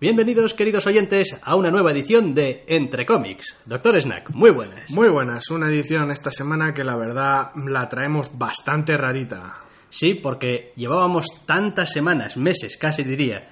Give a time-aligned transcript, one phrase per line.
[0.00, 3.56] Bienvenidos, queridos oyentes, a una nueva edición de Entre Cómics.
[3.66, 4.88] Doctor Snack, muy buenas.
[4.92, 9.56] Muy buenas, una edición esta semana que la verdad la traemos bastante rarita.
[9.88, 13.48] Sí, porque llevábamos tantas semanas, meses casi diría,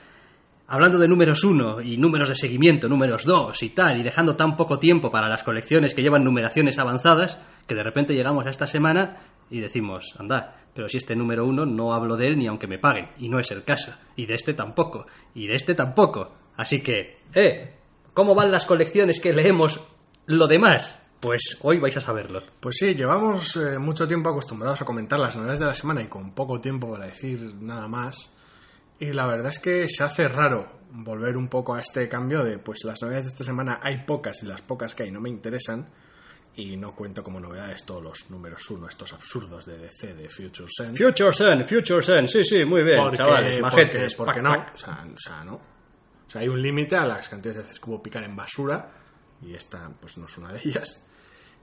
[0.69, 4.57] hablando de números 1 y números de seguimiento, números 2 y tal, y dejando tan
[4.57, 8.67] poco tiempo para las colecciones que llevan numeraciones avanzadas, que de repente llegamos a esta
[8.67, 9.19] semana
[9.51, 12.79] y decimos, anda, pero si este número 1 no hablo de él ni aunque me
[12.79, 16.33] paguen, y no es el caso, y de este tampoco, y de este tampoco.
[16.57, 17.75] Así que, eh,
[18.13, 19.81] ¿cómo van las colecciones que leemos
[20.27, 20.99] lo demás?
[21.21, 22.43] Pues hoy vais a saberlo.
[22.61, 26.09] Pues sí, llevamos eh, mucho tiempo acostumbrados a comentar las novedades de la semana y
[26.09, 28.36] con poco tiempo para decir nada más.
[28.99, 32.59] Y la verdad es que se hace raro volver un poco a este cambio de,
[32.59, 35.29] pues las novedades de esta semana hay pocas y las pocas que hay no me
[35.29, 35.89] interesan.
[36.59, 40.69] Y no cuento como novedades todos los números uno, estos absurdos de DC, de Future
[40.75, 41.05] Sense.
[41.05, 44.51] Future Sun, Future Sun, sí, sí, muy bien, Porque, chavales, porque, majetes, porque pac, no,
[44.55, 44.75] pac.
[44.75, 45.55] o sea, o sea, no.
[45.57, 48.91] O sea, hay un límite a las cantidades de veces que puedo picar en basura
[49.43, 51.07] y esta pues no es una de ellas.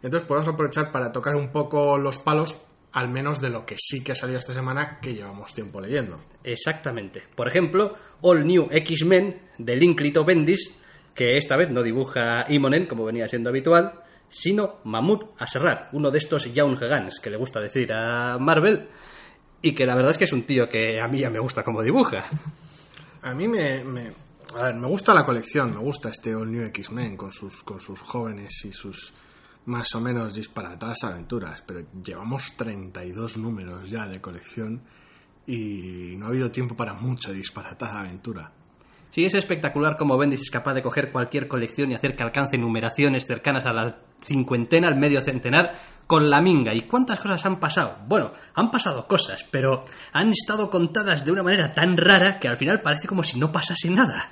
[0.03, 2.61] Entonces podemos aprovechar para tocar un poco los palos,
[2.93, 6.19] al menos de lo que sí que ha salido esta semana que llevamos tiempo leyendo.
[6.43, 7.23] Exactamente.
[7.35, 10.77] Por ejemplo, All New X-Men de Linklito Bendis,
[11.15, 13.93] que esta vez no dibuja Imonen, como venía siendo habitual,
[14.29, 18.87] sino Mahmoud Asrar, uno de estos Young Guns que le gusta decir a Marvel,
[19.61, 21.63] y que la verdad es que es un tío que a mí ya me gusta
[21.63, 22.23] como dibuja.
[23.21, 24.11] A mí me, me,
[24.55, 27.79] a ver, me gusta la colección, me gusta este All New X-Men con sus, con
[27.79, 29.13] sus jóvenes y sus
[29.65, 34.81] más o menos disparatadas aventuras, pero llevamos 32 números ya de colección
[35.47, 38.51] y no ha habido tiempo para mucha disparatada aventura.
[39.13, 42.57] Sí, es espectacular cómo Bendis es capaz de coger cualquier colección y hacer que alcance
[42.57, 46.73] numeraciones cercanas a la cincuentena, al medio centenar, con la minga.
[46.73, 47.99] ¿Y cuántas cosas han pasado?
[48.07, 52.57] Bueno, han pasado cosas, pero han estado contadas de una manera tan rara que al
[52.57, 54.31] final parece como si no pasase nada.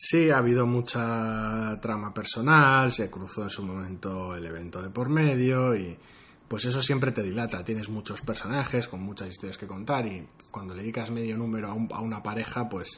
[0.00, 5.08] Sí, ha habido mucha trama personal, se cruzó en su momento el evento de por
[5.08, 5.98] medio y
[6.46, 7.64] pues eso siempre te dilata.
[7.64, 11.74] Tienes muchos personajes con muchas historias que contar y cuando le dedicas medio número a,
[11.74, 12.88] un- a una pareja, pues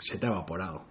[0.00, 0.84] se te ha evaporado.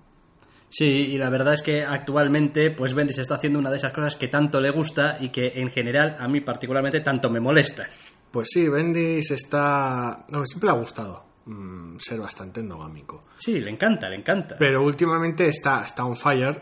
[0.69, 4.16] Sí, y la verdad es que actualmente pues Bendis está haciendo una de esas cosas
[4.16, 7.85] que tanto le gusta y que en general a mí particularmente tanto me molesta.
[8.31, 10.25] Pues sí, Bendis está...
[10.31, 13.19] No, siempre le ha gustado mm, ser bastante endogámico.
[13.38, 14.56] Sí, le encanta, le encanta.
[14.58, 16.62] Pero últimamente está, está on fire,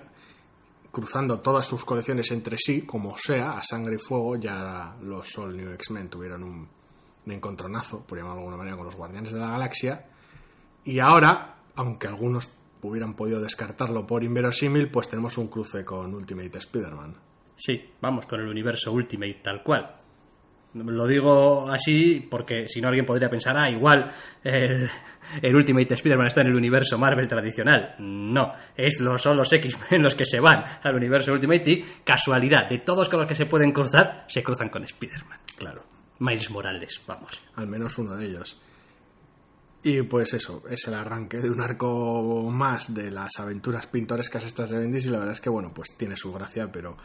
[0.91, 4.38] cruzando todas sus colecciones entre sí, como sea, a sangre y fuego.
[4.38, 6.69] Ya los All New X-Men tuvieron un,
[7.25, 10.06] un encontronazo, por llamarlo de alguna manera, con los Guardianes de la Galaxia.
[10.85, 12.50] Y ahora, aunque algunos
[12.81, 17.16] hubieran podido descartarlo por inverosímil, pues tenemos un cruce con Ultimate Spider-Man.
[17.57, 20.04] Sí, vamos con el universo Ultimate tal cual.
[20.75, 24.12] Lo digo así porque si no alguien podría pensar, ah, igual
[24.44, 24.90] el,
[25.41, 27.96] el Ultimate Spider-Man está en el universo Marvel tradicional.
[28.00, 32.68] No, es los, son los X-Men los que se van al universo Ultimate y casualidad,
[32.69, 35.40] de todos con los que se pueden cruzar, se cruzan con Spider-Man.
[35.58, 35.84] Claro,
[36.19, 37.31] Miles Morales, vamos.
[37.56, 38.59] al menos uno de ellos.
[39.84, 44.72] Y pues eso, es el arranque de un arco más de las aventuras pintorescas estas
[44.72, 46.97] de Bendis y la verdad es que bueno, pues tiene su gracia, pero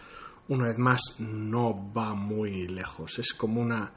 [0.51, 3.19] una vez más no va muy lejos.
[3.21, 3.93] Es como una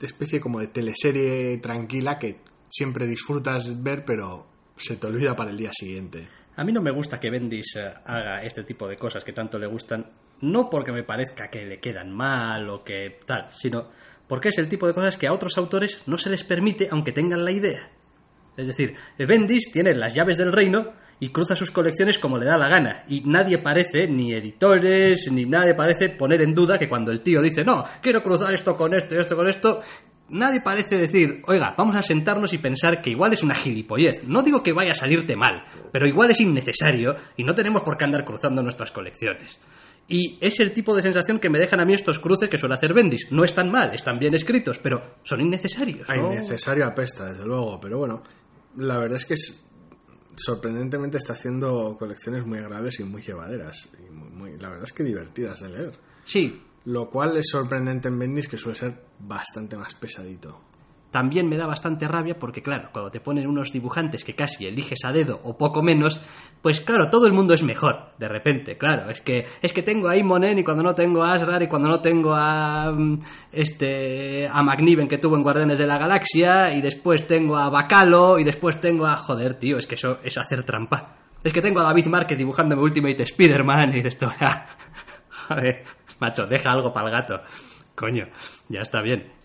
[0.00, 4.46] especie como de teleserie tranquila que siempre disfrutas ver, pero
[4.76, 6.26] se te olvida para el día siguiente.
[6.56, 9.58] A mí no me gusta que Bendis eh, haga este tipo de cosas que tanto
[9.58, 10.06] le gustan,
[10.40, 13.88] no porque me parezca que le quedan mal o que tal, sino
[14.26, 17.12] porque es el tipo de cosas que a otros autores no se les permite aunque
[17.12, 17.90] tengan la idea.
[18.56, 22.56] Es decir, Bendis tiene las llaves del reino y cruza sus colecciones como le da
[22.56, 23.04] la gana.
[23.08, 27.42] Y nadie parece, ni editores, ni nadie parece poner en duda que cuando el tío
[27.42, 29.82] dice, no, quiero cruzar esto con esto y esto con esto,
[30.30, 34.24] nadie parece decir, oiga, vamos a sentarnos y pensar que igual es una gilipollez.
[34.24, 37.96] No digo que vaya a salirte mal, pero igual es innecesario y no tenemos por
[37.96, 39.58] qué andar cruzando nuestras colecciones.
[40.10, 42.76] Y es el tipo de sensación que me dejan a mí estos cruces que suele
[42.76, 43.30] hacer Bendis.
[43.30, 46.08] No están mal, están bien escritos, pero son innecesarios.
[46.08, 46.32] ¿no?
[46.32, 48.22] Innecesario apesta, desde luego, pero bueno,
[48.76, 49.67] la verdad es que es,
[50.38, 53.88] sorprendentemente está haciendo colecciones muy agradables y muy llevaderas.
[53.98, 55.98] Y muy- muy- la verdad es que divertidas de leer.
[56.24, 60.58] Sí, Lo cual es sorprendente en Bendis que suele ser bastante más pesadito.
[61.10, 65.04] También me da bastante rabia porque, claro, cuando te ponen unos dibujantes que casi eliges
[65.04, 66.20] a dedo o poco menos,
[66.60, 69.10] pues claro, todo el mundo es mejor, de repente, claro.
[69.10, 71.88] Es que, es que tengo a Imonen y cuando no tengo a Asrar y cuando
[71.88, 73.18] no tengo a mm,
[73.52, 78.38] este a Magniven que tuvo en Guardianes de la Galaxia y después tengo a Bacalo
[78.38, 81.16] y después tengo a joder, tío, es que eso es hacer trampa.
[81.42, 84.30] Es que tengo a David Márquez dibujándome Ultimate Spider-Man y esto,
[85.48, 85.84] joder,
[86.18, 87.40] macho, deja algo para el gato.
[87.94, 88.26] Coño,
[88.68, 89.37] ya está bien.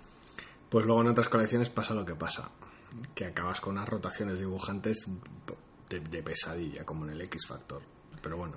[0.74, 2.50] Pues luego en otras colecciones pasa lo que pasa.
[3.14, 5.06] Que acabas con unas rotaciones dibujantes
[5.88, 7.84] de, de pesadilla, como en el X Factor.
[8.20, 8.56] Pero bueno,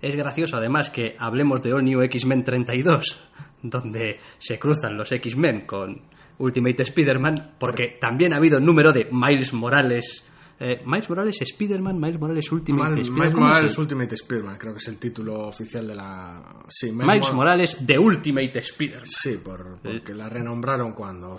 [0.00, 3.20] Es gracioso además que hablemos de All New X-Men 32,
[3.62, 6.00] donde se cruzan los X-Men con
[6.38, 10.26] Ultimate Spider-Man, porque también ha habido un número de Miles Morales.
[10.60, 13.18] Eh, Miles Morales Spider-Man, Miles Morales Ultimate Mal- Spider-Man.
[13.20, 13.78] Miles ¿cómo Morales es?
[13.78, 16.42] Ultimate Spider-Man, creo que es el título oficial de la...
[16.68, 19.06] Sí, Miles Mor- Morales de Ultimate Spider-Man.
[19.06, 21.36] Sí, por- porque la renombraron cuando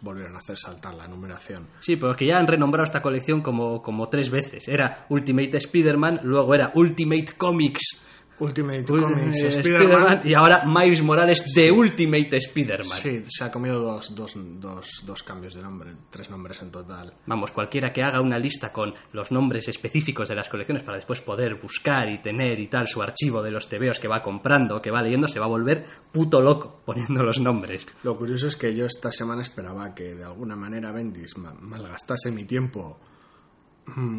[0.00, 1.66] volvieron a hacer saltar la numeración.
[1.80, 4.66] Sí, pero es que ya han renombrado esta colección como, como tres veces.
[4.68, 8.02] Era Ultimate Spider-Man, luego era Ultimate Comics
[8.38, 12.98] Ultimate Ultimate Comics Spider-Man y ahora Miles Morales de Ultimate Spider-Man.
[12.98, 17.14] Sí, se ha comido dos, dos, dos, dos cambios de nombre, tres nombres en total.
[17.26, 21.20] Vamos, cualquiera que haga una lista con los nombres específicos de las colecciones para después
[21.20, 24.90] poder buscar y tener y tal su archivo de los tebeos que va comprando, que
[24.90, 27.86] va leyendo, se va a volver puto loco poniendo los nombres.
[28.02, 32.30] Lo curioso es que yo esta semana esperaba que de alguna manera Bendis ma- malgastase
[32.32, 32.98] mi tiempo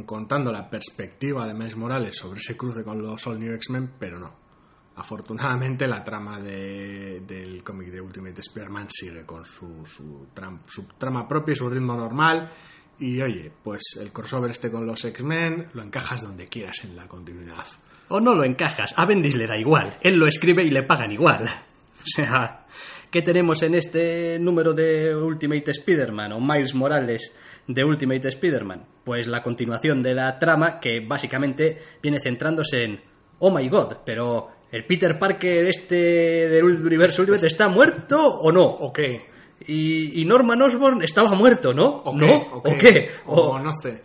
[0.05, 4.19] contando la perspectiva de Miles Morales sobre ese cruce con los All New X-Men, pero
[4.19, 4.33] no.
[4.95, 10.27] Afortunadamente la trama de- del cómic de Ultimate Spider-Man sigue con su, su,
[10.67, 12.49] su trama propia y su ritmo normal.
[12.99, 17.07] Y oye, pues el crossover este con los X-Men lo encajas donde quieras en la
[17.07, 17.65] continuidad.
[18.09, 21.11] O no lo encajas, a Bendis le da igual, él lo escribe y le pagan
[21.11, 21.49] igual.
[21.95, 22.65] O sea,
[23.09, 27.33] ¿qué tenemos en este número de Ultimate Spider-Man o Miles Morales
[27.65, 28.83] de Ultimate Spider-Man?
[29.03, 33.01] Pues la continuación de la trama que básicamente viene centrándose en,
[33.39, 35.95] oh my god, pero el Peter Parker este
[36.49, 38.63] del universo Ultimate está muerto o no?
[38.63, 39.27] ¿O qué?
[39.67, 41.85] Y, y Norman Osborn estaba muerto, ¿no?
[42.05, 42.25] ¿O ¿No?
[42.27, 42.47] qué?
[42.51, 43.09] ¿O qué?
[43.27, 44.01] O O- no sé.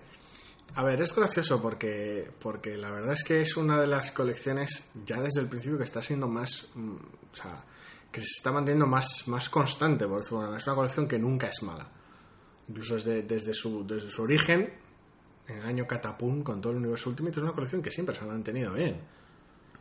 [0.75, 4.91] A ver, es gracioso porque, porque la verdad es que es una de las colecciones
[5.05, 6.69] ya desde el principio que está siendo más...
[6.75, 6.95] mm,
[7.33, 7.65] o sea,
[8.13, 10.07] que se está manteniendo más, más constante.
[10.07, 10.59] Por decirlo de alguna manera.
[10.59, 11.89] es una colección que nunca es mala.
[12.69, 14.73] Incluso desde, desde, su, desde su origen,
[15.49, 18.23] en el año Catapum, con todo el universo Ultimate, es una colección que siempre se
[18.23, 19.01] ha mantenido bien.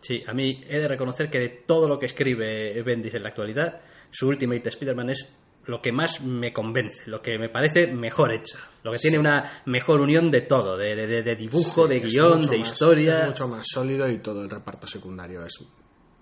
[0.01, 3.29] Sí, a mí he de reconocer que de todo lo que escribe Bendis en la
[3.29, 3.81] actualidad,
[4.11, 5.35] su Ultimate Spider-Man es
[5.65, 9.63] lo que más me convence, lo que me parece mejor hecho, lo que tiene una
[9.65, 13.27] mejor unión de todo, de, de- de- dibujo, Sí, de guion, de más- historia, Es
[13.27, 15.53] mucho más sólido y todo el reparto secundario es,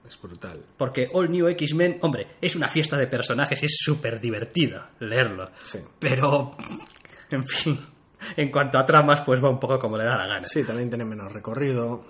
[0.07, 0.65] es brutal.
[0.77, 5.51] porque All New X-Men, hombre, es una fiesta de personajes y es súper divertido leerlo,
[5.61, 5.77] Sí.
[5.99, 6.49] pero,
[7.29, 7.79] en fin,
[8.35, 10.47] en cuanto a tramas, pues va un poco como le da la gana.
[10.47, 12.03] Sí, también tiene menos recorrido.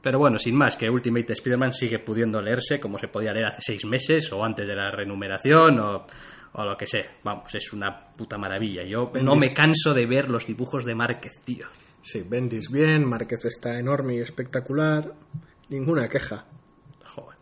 [0.00, 3.60] Pero bueno, sin más, que Ultimate Spider-Man sigue pudiendo leerse como se podía leer hace
[3.62, 6.06] seis meses o antes de la renumeración o,
[6.52, 7.18] o lo que sea.
[7.24, 8.84] Vamos, es una puta maravilla.
[8.84, 11.66] Yo no me canso de ver los dibujos de Márquez, tío.
[12.02, 15.12] Sí, Bendis bien, Márquez está enorme y espectacular.
[15.70, 16.46] Ninguna queja.
[17.04, 17.36] Joder.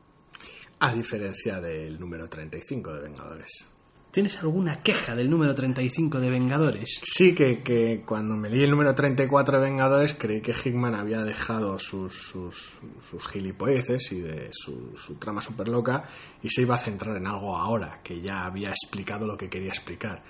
[0.81, 3.74] A diferencia del número 35 de Vengadores.
[4.14, 7.00] ¿Tienes alguna queja del número 35 de Vengadores?
[7.02, 11.25] Sí, que, que cuando me leí el número 34 de Vengadores creí que Hickman había
[11.25, 12.78] dejado sus, sus,
[13.11, 16.05] sus gilipolleces y de su, su trama súper loca
[16.40, 19.70] y se iba a centrar en algo ahora, que ya había explicado lo que quería
[19.70, 20.22] explicar.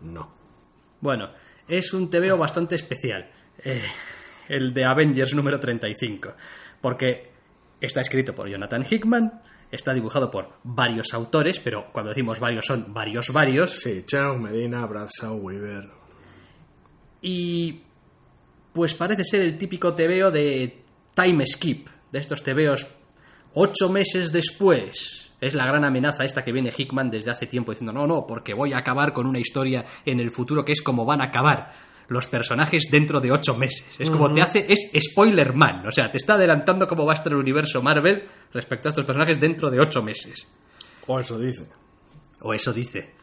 [0.00, 0.32] No.
[1.02, 1.28] Bueno,
[1.68, 3.30] es un TVO bastante especial.
[3.62, 3.82] eh,
[4.48, 6.34] el de Avengers número 35.
[6.80, 7.32] Porque
[7.80, 9.40] está escrito por Jonathan Hickman,
[9.70, 13.70] está dibujado por varios autores, pero cuando decimos varios son varios varios.
[13.80, 15.88] Sí, Chang, Medina, Bradshaw, Weaver.
[17.22, 17.80] Y
[18.72, 20.82] pues parece ser el típico TVO de
[21.14, 22.86] time skip, de estos TVOs
[23.54, 25.32] ocho meses después.
[25.40, 28.54] Es la gran amenaza esta que viene Hickman desde hace tiempo diciendo, no, no, porque
[28.54, 31.72] voy a acabar con una historia en el futuro que es como van a acabar
[32.08, 33.84] los personajes dentro de ocho meses.
[33.98, 37.16] Es como te hace, es spoiler man, o sea, te está adelantando cómo va a
[37.16, 40.50] estar el universo Marvel respecto a estos personajes dentro de ocho meses.
[41.06, 41.66] O eso dice.
[42.40, 43.14] O eso dice.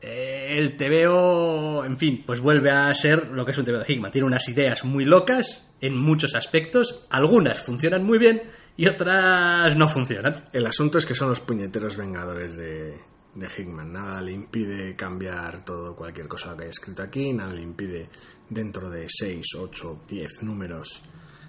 [0.00, 3.92] Eh, el TVO, en fin, pues vuelve a ser lo que es un TVO de
[3.92, 4.10] Hickman.
[4.10, 7.04] Tiene unas ideas muy locas en muchos aspectos.
[7.10, 8.42] Algunas funcionan muy bien
[8.76, 10.44] y otras no funcionan.
[10.52, 12.98] El asunto es que son los puñeteros vengadores de,
[13.34, 13.92] de Hickman.
[13.92, 17.32] Nada le impide cambiar todo, cualquier cosa que haya escrito aquí.
[17.32, 18.08] Nada le impide,
[18.48, 21.02] dentro de 6, 8, 10 números,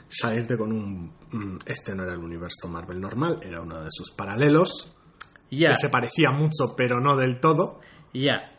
[0.09, 1.13] salirte con un.
[1.31, 4.95] mm, Este no era el universo Marvel normal, era uno de sus paralelos.
[5.51, 7.79] Ya, Que se parecía mucho, pero no del todo.
[8.13, 8.51] ya.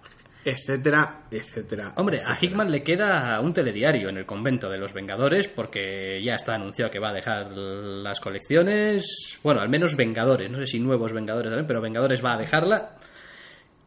[0.48, 1.92] Etcétera, etcétera.
[1.96, 2.38] Hombre, a.
[2.40, 6.88] Hickman le queda un telediario en el convento de los Vengadores porque ya está anunciado
[6.88, 9.40] que va a dejar las colecciones.
[9.42, 10.48] Bueno, al menos Vengadores.
[10.48, 12.96] No sé si nuevos Vengadores también, pero Vengadores va a dejarla.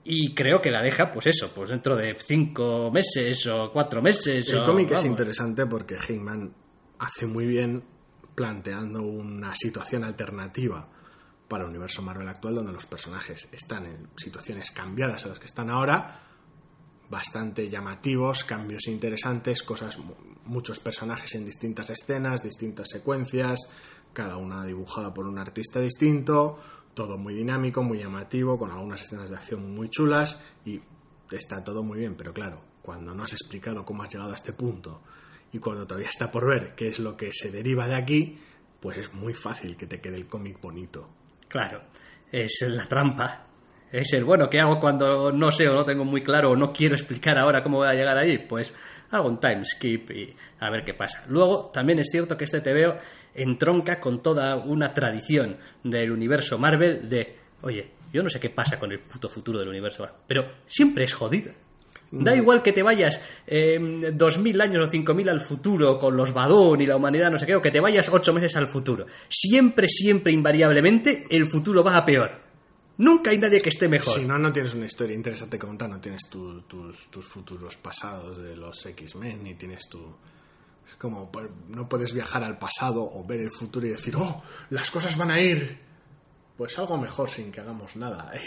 [0.03, 4.47] Y creo que la deja, pues eso, pues dentro de cinco meses o cuatro meses.
[4.49, 6.53] El o- cómic es interesante porque Hickman
[6.99, 7.83] hace muy bien
[8.33, 10.87] planteando una situación alternativa
[11.47, 15.45] para el universo Marvel actual donde los personajes están en situaciones cambiadas a las que
[15.47, 16.21] están ahora,
[17.09, 19.97] bastante llamativos, cambios interesantes, cosas,
[20.45, 23.57] muchos personajes en distintas escenas, distintas secuencias,
[24.13, 26.59] cada una dibujada por un artista distinto,
[26.99, 30.81] todo muy dinámico, muy llamativo, con algunas escenas de acción muy chulas y
[31.31, 34.51] está todo muy bien, pero claro, cuando no has explicado cómo has llegado a este
[34.51, 35.01] punto
[35.53, 38.37] y cuando todavía está por ver qué es lo que se deriva de aquí,
[38.81, 41.07] pues es muy fácil que te quede el cómic bonito.
[41.47, 41.83] Claro,
[42.33, 43.47] es la trampa.
[43.91, 46.71] Es el, bueno, ¿qué hago cuando no sé o no tengo muy claro o no
[46.71, 48.37] quiero explicar ahora cómo voy a llegar ahí?
[48.37, 48.71] Pues
[49.09, 51.23] hago un time skip y a ver qué pasa.
[51.27, 52.97] Luego, también es cierto que este TVO
[53.33, 58.77] entronca con toda una tradición del universo Marvel de, oye, yo no sé qué pasa
[58.77, 61.51] con el puto futuro del universo Marvel, pero siempre es jodido.
[62.11, 63.77] Da igual que te vayas eh,
[64.13, 67.37] dos mil años o cinco mil al futuro con los Badón y la humanidad, no
[67.37, 69.05] sé qué, o que te vayas ocho meses al futuro.
[69.29, 72.48] Siempre, siempre, invariablemente, el futuro va a peor.
[72.99, 74.19] Nunca hay nadie que esté mejor.
[74.19, 77.75] Si no, no tienes una historia interesante que contar, no tienes tu- tus, tus futuros
[77.77, 79.99] pasados de los X-Men, ni tienes tu...
[80.87, 84.43] Es como, pues, no puedes viajar al pasado o ver el futuro y decir, oh,
[84.71, 85.79] las cosas van a ir.
[86.57, 88.31] Pues algo mejor sin que hagamos nada.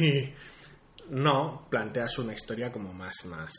[1.10, 3.52] No, planteas una historia como más, más,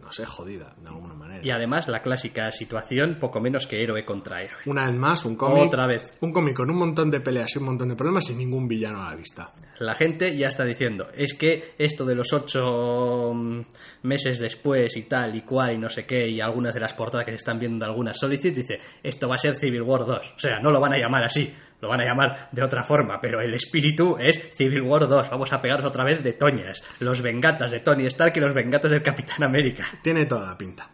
[0.00, 1.40] no sé, jodida, de alguna manera.
[1.44, 4.60] Y además la clásica situación, poco menos que héroe contra héroe.
[4.66, 5.66] Una vez más, un cómic.
[5.66, 6.18] Otra vez.
[6.20, 9.02] Un cómic con un montón de peleas y un montón de problemas y ningún villano
[9.02, 9.52] a la vista.
[9.78, 13.60] La gente ya está diciendo, es que esto de los ocho mm,
[14.02, 17.24] meses después y tal y cual y no sé qué, y algunas de las portadas
[17.24, 20.18] que se están viendo de algunas Solicit, dice, esto va a ser Civil War 2.
[20.36, 23.20] O sea, no lo van a llamar así, lo van a llamar de otra forma,
[23.20, 25.30] pero el espíritu es Civil War 2.
[25.30, 28.90] Vamos a pegaros otra vez de Toñas, los vengatas de Tony Stark y los vengatas
[28.90, 29.84] del Capitán América.
[30.02, 30.90] Tiene toda la pinta.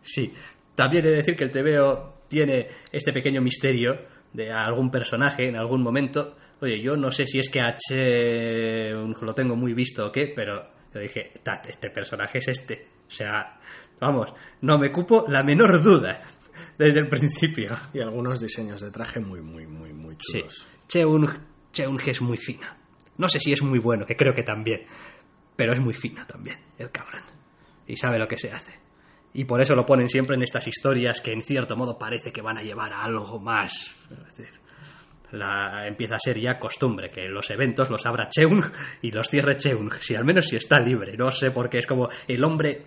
[0.00, 0.32] Sí,
[0.74, 5.56] también he de decir que el TVO tiene este pequeño misterio de algún personaje en
[5.56, 6.36] algún momento.
[6.60, 10.68] Oye, yo no sé si es que H lo tengo muy visto o qué, pero
[10.94, 12.86] yo dije, "Tat, este personaje es este.
[13.06, 13.58] O sea,
[14.00, 16.22] vamos, no me cupo la menor duda
[16.78, 17.76] desde el principio.
[17.92, 20.66] Y algunos diseños de traje muy, muy, muy, muy Sí, chulos.
[20.88, 21.30] Cheung,
[21.72, 22.76] Cheung es muy fina.
[23.18, 24.86] No sé si es muy bueno, que creo que también.
[25.56, 27.22] Pero es muy fina también, el cabrón.
[27.86, 28.80] Y sabe lo que se hace.
[29.34, 32.42] Y por eso lo ponen siempre en estas historias que en cierto modo parece que
[32.42, 33.94] van a llevar a algo más.
[34.10, 34.60] Es decir,
[35.32, 38.64] la, empieza a ser ya costumbre que los eventos los abra Cheung
[39.00, 39.94] y los cierre Cheung.
[40.00, 41.16] Si al menos si está libre.
[41.16, 42.86] No sé por qué es como el hombre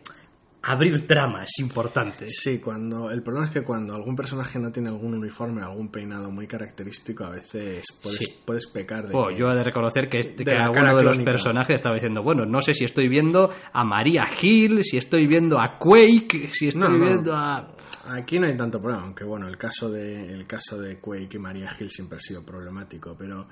[0.68, 2.38] abrir tramas importantes.
[2.42, 6.32] Sí, cuando el problema es que cuando algún personaje no tiene algún uniforme, algún peinado
[6.32, 8.40] muy característico, a veces puedes, Sí.
[8.46, 11.04] puedes pecar de Oh, que- yo he de reconocer que, este, de que alguno de
[11.04, 15.28] los personajes estaba diciendo, bueno, no sé si estoy viendo a María Hill, si estoy
[15.28, 17.06] viendo a Quake, si estoy No, no.
[17.06, 17.72] viendo a...
[18.08, 21.40] Aquí no hay tanto problema, aunque bueno, el caso de el caso de Quake y
[21.40, 23.48] Maria Hill siempre ha sido problemático, pero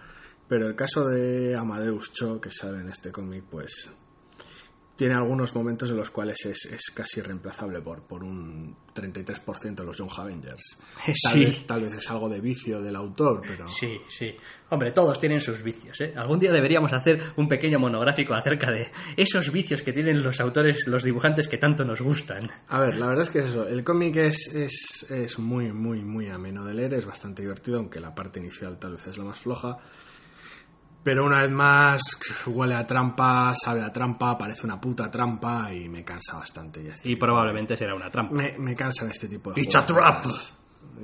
[0.48, 3.90] pero el caso de Amadeus Cho que sale en este cómic, pues
[4.96, 9.84] tiene algunos momentos en los cuales es, es casi reemplazable por, por un 33% de
[9.84, 10.78] los Young Avengers.
[11.04, 11.46] Tal, Sí.
[11.46, 14.36] vez, tal vez es algo de vicio del autor, pero Sí, sí.
[14.70, 16.14] Hombre, todos tienen sus vicios, ¿eh?
[16.16, 20.88] Algún día deberíamos hacer un pequeño monográfico acerca de esos vicios que tienen los autores,
[20.88, 22.50] los dibujantes que tanto nos gustan.
[22.68, 23.68] A ver, la verdad es que es eso.
[23.68, 28.00] El cómic es, es, es muy, muy, muy ameno de leer, es bastante divertido, aunque
[28.00, 29.78] la parte inicial tal vez es la más floja.
[31.04, 32.02] Pero una vez más,
[32.48, 36.94] huele a trampa, sabe a trampa, parece una puta trampa y me cansa bastante ya
[36.94, 38.34] este Y probablemente será una trampa.
[38.34, 39.86] Me, me cansan este tipo de It's a.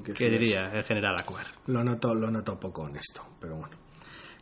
[0.06, 1.48] Que ¿Qué diría el general Acuer?
[1.68, 3.76] Lo noto, lo noto poco honesto, pero bueno.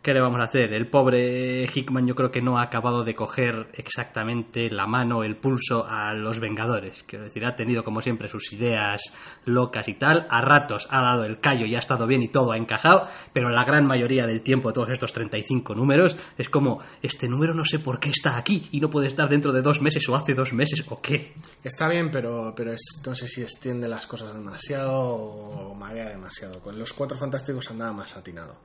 [0.02, 0.74] ¿Qué le vamos a hacer?
[0.74, 5.36] El pobre Hickman yo creo que no ha acabado de coger exactamente la mano, el
[5.36, 7.04] pulso a los Vengadores.
[7.04, 9.02] Quiero decir, ha tenido como siempre sus ideas
[9.44, 10.26] locas y tal.
[10.30, 13.50] A ratos ha dado el callo y ha estado bien y todo ha encajado, pero
[13.50, 17.80] la gran mayoría del tiempo todos estos 35 números es como, este número no sé
[17.80, 20.54] por qué está aquí y no puede estar dentro de dos meses o hace dos
[20.54, 21.34] meses o qué.
[21.64, 26.62] Está bien, pero, pero es, no sé si extiende las cosas demasiado o marea demasiado.
[26.62, 28.56] Con los cuatro fantásticos andaba más atinado.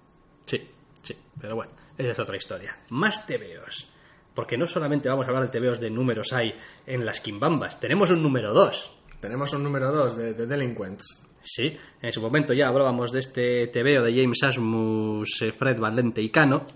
[0.47, 0.61] Sí,
[1.03, 2.79] sí, pero bueno, esa es otra historia.
[2.91, 3.91] Más tebeos.
[4.35, 6.55] Porque no solamente vamos a hablar de tebeos de números hay
[6.87, 8.99] en las quimbambas, tenemos un número 2.
[9.21, 11.23] Tenemos un número 2 de, de Delinquents.
[11.45, 16.23] Sí, en su momento ya hablábamos de este tebeo de James Asmus, eh, Fred Valente
[16.23, 16.67] y Cano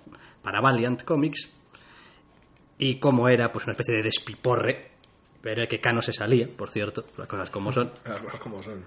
[0.42, 1.50] para Valiant Comics
[2.78, 4.90] y cómo era pues una especie de despiporre,
[5.42, 7.92] el que Cano se salía, por cierto, las cosas como son.
[8.04, 8.84] Las cosas como son.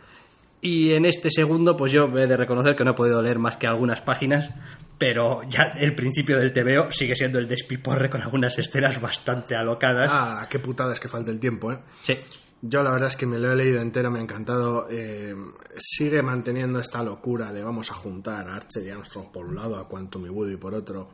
[0.62, 3.58] Y en este segundo, pues yo he de reconocer que no he podido leer más
[3.58, 4.50] que algunas páginas,
[4.98, 10.10] pero ya el principio del TVO sigue siendo el despiporre con algunas escenas bastante alocadas.
[10.14, 11.80] Ah, qué putada es que falta el tiempo, ¿eh?
[12.02, 12.14] Sí,
[12.62, 14.88] Yo la verdad es que me lo he leído entero, me ha encantado.
[14.90, 15.34] Eh,
[15.78, 19.78] sigue manteniendo esta locura de vamos a juntar a Archer y Armstrong por un lado,
[19.78, 21.10] a Quantum y Woody por otro,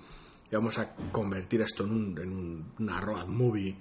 [0.52, 3.76] y vamos a convertir esto en, un, en un- una road movie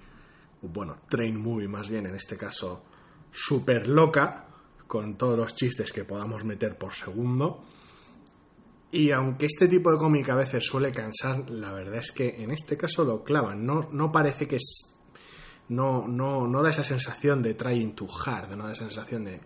[0.60, 2.84] bueno, train movie más bien, en este caso,
[3.30, 4.46] super loca,
[4.86, 7.64] con todos los chistes que podamos meter por segundo.
[8.94, 12.52] Y aunque este tipo de cómic a veces suele cansar, la verdad es que en
[12.52, 13.66] este caso lo clavan.
[13.66, 14.94] No, no parece que es.
[15.68, 19.40] No, no, no da esa sensación de trying to hard, no da esa sensación de.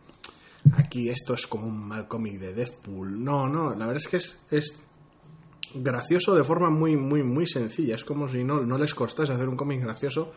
[0.77, 3.25] Aquí esto es como un mal cómic de Deathpool.
[3.25, 4.83] No, no, la verdad es que es, es
[5.75, 7.95] gracioso de forma muy, muy, muy sencilla.
[7.95, 10.31] Es como si no, no les costase hacer un cómic gracioso.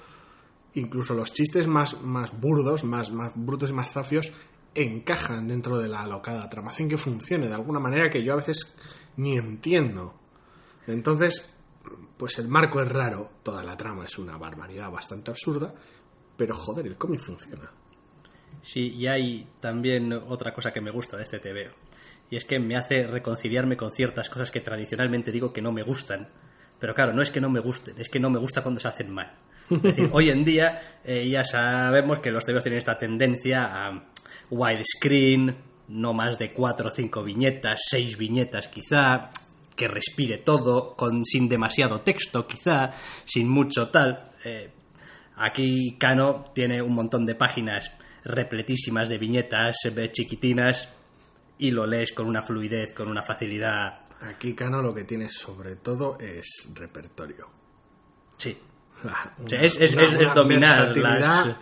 [0.76, 4.32] Incluso los chistes más, más burdos, más, más brutos y más zafios
[4.74, 6.72] encajan dentro de la alocada trama.
[6.72, 8.78] Hacen que funcione de alguna manera que yo a veces
[9.18, 10.16] ni entiendo.
[10.88, 11.54] Entonces,
[12.18, 15.74] pues el marco es raro, toda la trama es una barbaridad bastante absurda,
[16.38, 17.72] pero joder, el cómic funciona.
[18.62, 21.74] Sí, y hay también otra cosa que me gusta de este TVO,
[22.30, 25.84] y es que me hace reconciliarme con ciertas cosas que tradicionalmente digo que no me
[25.84, 26.30] gustan.
[26.80, 28.88] Pero claro, no es que no me gusten, es que no me gusta cuando se
[28.88, 29.38] hacen mal.
[29.70, 34.11] Es decir, hoy en día eh, ya sabemos que los TVOs tienen esta tendencia a
[34.52, 39.30] widescreen, no más de cuatro o cinco viñetas, seis viñetas quizá,
[39.76, 42.92] que respire todo, con, sin demasiado texto quizá,
[43.26, 44.30] sin mucho tal.
[44.46, 44.72] Eh,
[45.38, 47.92] aquí Cano tiene un montón de páginas
[48.24, 49.78] repletísimas de viñetas
[50.12, 50.90] chiquitinas
[51.58, 54.02] y lo lees con una fluidez, con una facilidad.
[54.22, 57.48] Aquí Cano lo que tiene sobre todo es repertorio.
[58.38, 58.56] Sí.
[59.40, 61.58] Una- es- es- una- es- es una dominar las-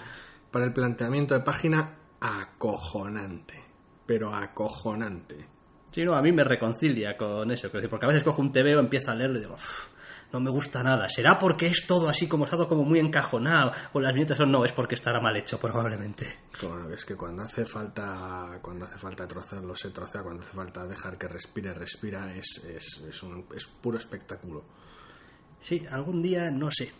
[0.51, 3.63] para el planteamiento de página acojonante,
[4.05, 5.45] pero acojonante.
[5.91, 9.11] Sí, no, a mí me reconcilia con eso, porque a veces cojo un TVO, empiezo
[9.11, 9.87] a leerlo y digo, "Uf,
[10.31, 11.09] no me gusta nada.
[11.09, 13.71] ¿Será porque es todo así como está todo como muy encajonado?
[13.93, 16.39] O las viñetas son no, es porque estará mal hecho, probablemente.
[16.61, 20.85] Bueno, es que cuando hace falta cuando hace falta trocearlo se trocea, cuando hace falta
[20.85, 24.63] dejar que respire, respira, es, es, es, un, es puro espectáculo.
[25.59, 26.91] Sí, algún día, no sé.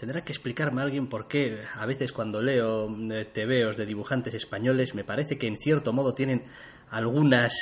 [0.00, 4.94] Tendrá que explicarme alguien por qué a veces cuando leo eh, TVOs de dibujantes españoles
[4.94, 6.44] me parece que en cierto modo tienen
[6.90, 7.52] algunas,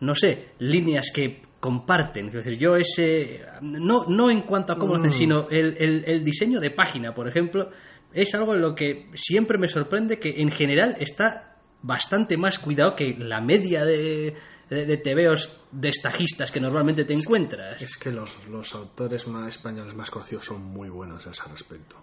[0.00, 2.28] no sé, líneas que comparten.
[2.28, 6.24] Es decir, yo ese, no, no en cuanto a cómo hacen, sino el, el- el
[6.24, 7.70] diseño de página, por ejemplo,
[8.12, 12.96] es algo en lo que siempre me sorprende que en general está bastante más cuidado
[12.96, 14.34] que la media de,
[14.72, 17.80] de, de TVOs destajistas que normalmente te encuentras.
[17.82, 21.96] Es que los, los autores más españoles más conocidos son muy buenos a ese respecto.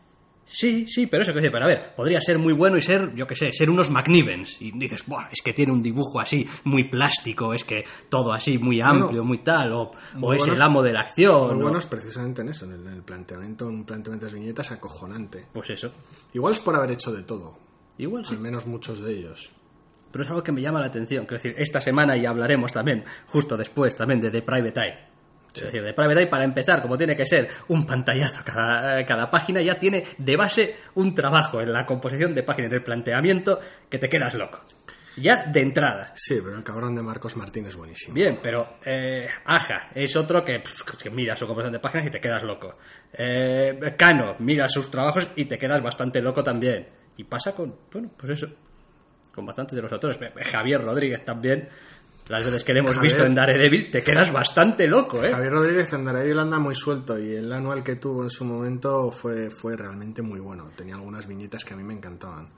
[0.52, 3.14] Sí, sí, pero eso que decir, pero a ver, podría ser muy bueno y ser,
[3.14, 4.60] yo qué sé, ser unos McNivens.
[4.60, 8.58] Y dices, Buah, es que tiene un dibujo así, muy plástico, es que todo así,
[8.58, 9.82] muy amplio, muy tal, o,
[10.20, 11.50] o es buenos- el amo de la acción.
[11.54, 14.40] Muy o- buenos precisamente en eso, en el, en el planteamiento, un planteamiento de las
[14.42, 15.46] viñetas acojonante.
[15.54, 15.90] Pues eso,
[16.34, 17.56] Igual es por haber hecho de todo,
[18.00, 18.34] igual sí.
[18.34, 19.52] al menos muchos de ellos.
[20.12, 21.26] Pero es algo que me llama la atención.
[21.26, 25.10] Quiero decir, esta semana y hablaremos también, justo después, también de The Private Eye.
[25.54, 29.30] Es decir, The Private Eye, para empezar, como tiene que ser un pantallazo cada, cada
[29.30, 33.98] página, ya tiene de base un trabajo en la composición de páginas, del planteamiento, que
[33.98, 34.62] te quedas loco.
[35.18, 36.14] Ya de entrada.
[36.16, 38.14] Sí, pero el cabrón de Marcos Martín es buenísimo.
[38.14, 40.62] Bien, pero eh, Aja es otro que,
[41.02, 42.78] que mira su composición de páginas y te quedas loco.
[43.12, 46.88] Eh, Cano mira sus trabajos y te quedas bastante loco también.
[47.18, 48.48] Y pasa con, bueno, pues eso,
[49.40, 50.18] con bastantes de los autores.
[50.52, 51.70] Javier Rodríguez también,
[52.28, 53.12] las veces que le hemos Javier.
[53.12, 55.32] visto en Daredevil, te quedas bastante loco, ¿eh?
[55.32, 59.50] Javier Rodríguez Andaray anda muy suelto y el anual que tuvo en su momento fue,
[59.50, 60.72] fue realmente muy bueno.
[60.76, 62.50] Tenía algunas viñetas que a mí me encantaban.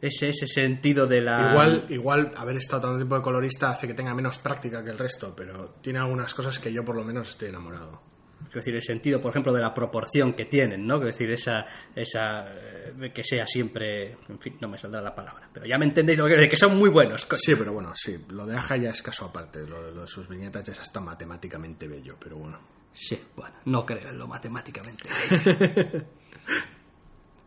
[0.00, 1.50] Ese, ese sentido de la...
[1.50, 4.98] Igual, igual haber estado tanto tiempo de colorista hace que tenga menos práctica que el
[4.98, 8.13] resto, pero tiene algunas cosas que yo por lo menos estoy enamorado.
[8.54, 10.96] Quiero decir, el sentido, por ejemplo, de la proporción que tienen, ¿no?
[10.98, 15.48] Quiero decir, esa, esa eh, que sea siempre, en fin, no me saldrá la palabra,
[15.52, 17.26] pero ya me entendéis lo que quiero decir, que son muy buenos.
[17.26, 17.40] coño.
[17.44, 20.28] Sí, pero bueno, sí, lo de Aja ya es caso aparte, lo, lo de sus
[20.28, 22.58] viñetas ya es hasta matemáticamente bello, pero bueno.
[22.92, 25.08] Sí, bueno, no creo en lo matemáticamente.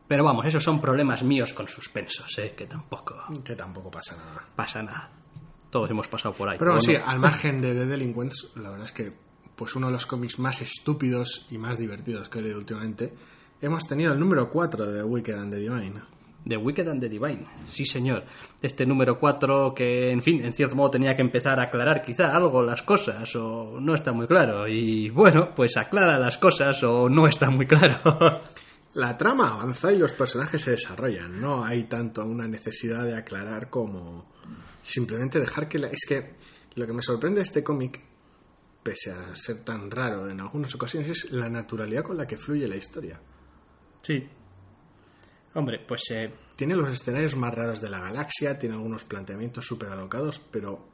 [0.07, 2.53] Pero vamos, esos son problemas míos con suspensos, ¿eh?
[2.55, 4.45] que tampoco Que tampoco pasa nada.
[4.55, 5.09] pasa nada.
[5.69, 6.57] Todos hemos pasado por ahí.
[6.57, 9.13] Pero sí, al margen de The Delinquents, la verdad es que
[9.57, 13.13] pues uno de los cómics más estúpidos y más divertidos que he leído últimamente,
[13.59, 16.01] hemos tenido el número 4 de The Wicked and the Divine.
[16.47, 18.23] The Wicked and the Divine, sí señor.
[18.61, 22.33] Este número 4 que, en fin, en cierto modo tenía que empezar a aclarar quizá
[22.33, 24.67] algo las cosas o no está muy claro.
[24.67, 28.41] Y bueno, pues aclara las cosas o no está muy claro.
[28.93, 31.39] La trama avanza y los personajes se desarrollan.
[31.39, 34.25] No hay tanto una necesidad de aclarar como
[34.81, 35.77] simplemente dejar que...
[35.77, 35.87] La...
[35.87, 36.33] Es que
[36.73, 38.01] lo que me sorprende de este cómic,
[38.87, 42.65] pese a ser tan raro en algunas ocasiones, es la naturalidad con la que fluye
[42.69, 43.19] la historia.
[44.01, 44.25] sí.
[45.53, 49.89] Hombre, pues eh, Tiene los escenarios más raros de la galaxia, tiene algunos planteamientos súper
[49.89, 50.87] alocados, pero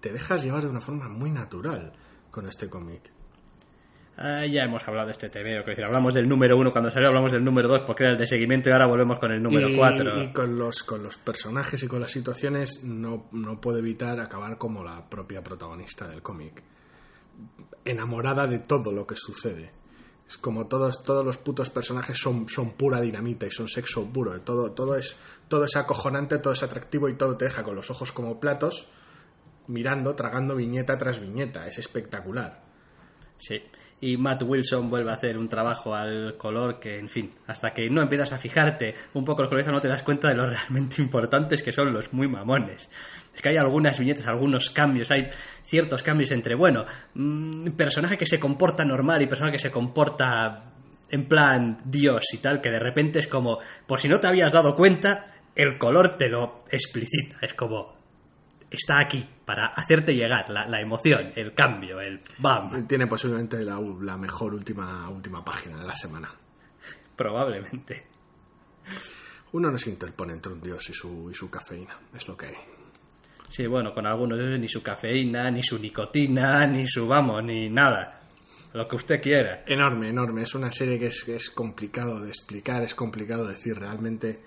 [0.00, 1.92] te dejas llevar de una forma muy natural
[2.32, 3.12] con este cómic.
[4.16, 7.08] Ah, ya hemos hablado de este TVO, que decir, hablamos del número uno cuando salió,
[7.08, 9.68] hablamos del número dos porque era el de seguimiento y ahora volvemos con el número
[9.68, 10.20] y, cuatro.
[10.20, 14.58] y con los con los personajes y con las situaciones no, no puedo evitar acabar
[14.58, 16.62] como la propia protagonista del cómic
[17.84, 19.72] enamorada de todo lo que sucede.
[20.28, 24.40] Es como todos todos los putos personajes son son pura dinamita y son sexo puro.
[24.42, 25.16] Todo todo es
[25.48, 28.86] todo es acojonante todo es atractivo y todo te deja con los ojos como platos
[29.66, 31.66] mirando tragando viñeta tras viñeta.
[31.66, 32.62] Es espectacular.
[33.38, 33.62] Sí.
[34.02, 37.90] Y Matt Wilson vuelve a hacer un trabajo al color que, en fin, hasta que
[37.90, 41.02] no empiezas a fijarte un poco los colores no te das cuenta de lo realmente
[41.02, 42.90] importantes que son los muy mamones.
[43.34, 45.28] Es que hay algunas viñetas, algunos cambios, hay
[45.62, 46.84] ciertos cambios entre, bueno,
[47.14, 50.72] mm, personaje que se comporta normal y personaje que se comporta
[51.10, 54.52] en plan Dios y tal, que de repente es como, por si no te habías
[54.52, 57.36] dado cuenta, el color te lo explicita.
[57.42, 57.99] Es como,
[58.70, 62.86] está aquí para hacerte llegar la, la emoción, el cambio, el bam.
[62.86, 66.30] tiene posiblemente la, la mejor última última página de la semana
[67.16, 68.06] Probablemente.
[69.52, 72.46] uno no se interpone entre un dios y su, y su cafeína es lo que
[72.46, 72.54] hay
[73.48, 78.20] Sí, bueno, con algunos ni su cafeína, ni su nicotina, ni su vamos, ni nada.
[78.72, 79.64] Lo que usted quiera.
[79.66, 80.42] Enorme, enorme.
[80.42, 84.38] Es una serie que es, que es complicado de explicar, es complicado decir realmente,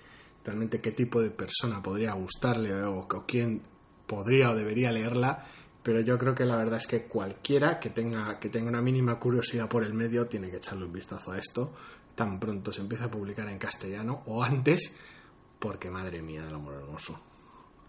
[0.42, 3.60] realmente qué tipo de persona podría gustarle o, o quién
[4.06, 5.46] podría o debería leerla.
[5.82, 9.18] Pero yo creo que la verdad es que cualquiera que tenga, que tenga una mínima
[9.18, 11.72] curiosidad por el medio tiene que echarle un vistazo a esto
[12.14, 14.94] tan pronto se empieza a publicar en castellano o antes,
[15.58, 17.20] porque madre mía del amor hermoso.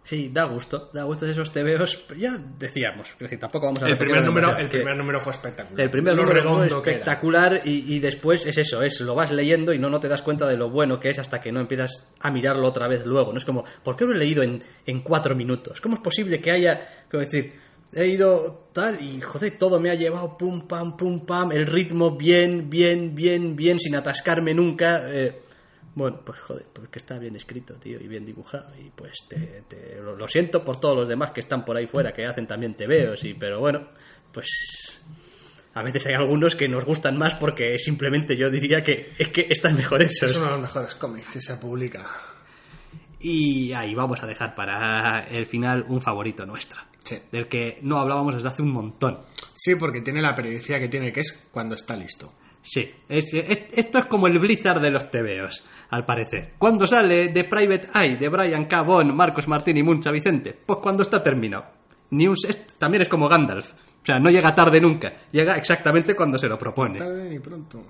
[0.05, 2.05] Sí, da gusto, da gusto esos tebeos.
[2.15, 5.31] Ya decíamos, es decir, tampoco vamos a El primer, número, el que primer número fue
[5.31, 5.83] espectacular.
[5.83, 9.73] el primer número fue que espectacular y, y después es eso, es lo vas leyendo
[9.73, 12.07] y no, no te das cuenta de lo bueno que es hasta que no empiezas
[12.19, 13.31] a mirarlo otra vez luego.
[13.31, 15.81] No es como, ¿por qué lo he leído en, en cuatro minutos?
[15.81, 17.53] ¿Cómo es posible que haya, como decir,
[17.91, 22.15] he ido tal y joder, todo me ha llevado pum pam, pum pam, el ritmo
[22.15, 25.03] bien, bien, bien, bien, sin atascarme nunca?
[25.07, 25.41] eh,
[25.95, 28.67] bueno, pues joder, porque está bien escrito, tío, y bien dibujado.
[28.79, 31.88] Y pues te, te- lo, lo siento por todos los demás que están por ahí
[31.88, 33.88] fuera, que hacen también tebeos, y, pero bueno,
[34.34, 35.01] pues
[35.73, 39.47] a veces hay algunos que nos gustan más porque simplemente yo diría que es que
[39.49, 40.38] están mejores Es esos.
[40.38, 42.05] uno de los mejores cómics que se publica.
[43.19, 47.17] Y ahí vamos a dejar para el final un favorito nuestro, Sí.
[47.31, 49.17] del que no hablábamos desde hace un montón.
[49.53, 52.34] Sí, porque tiene la periodicidad que tiene, que es cuando está listo.
[52.67, 56.54] Sí, es- es- esto es como el Blizzard de los tebeos, al parecer.
[56.58, 58.84] ¿Cuándo sale The Private Eye de Brian K.
[59.13, 60.58] Marcos Martín y Muncha Vicente?
[60.65, 61.65] Pues cuando está terminado.
[62.10, 63.71] News es- también es como Gandalf.
[63.71, 66.97] O sea, no llega tarde nunca, llega exactamente cuando se lo propone.
[66.99, 67.84] Tarde ni pronto.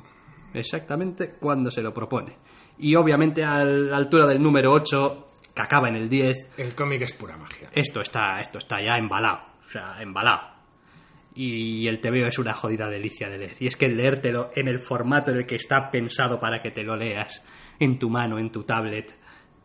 [0.54, 2.36] Exactamente cuando se lo propone.
[2.80, 7.02] Y obviamente a la altura del número 8, que acaba en el 10, El cómic
[7.02, 7.70] es pura magia.
[7.74, 9.38] esto está, esto está ya embalado.
[9.66, 10.55] O sea, embalado.
[11.36, 13.56] Y el TVO es una jodida delicia de leer.
[13.60, 16.84] Y es que leértelo en el formato en el que está pensado para que te
[16.84, 17.44] lo leas,
[17.80, 19.14] en tu mano, en tu tablet,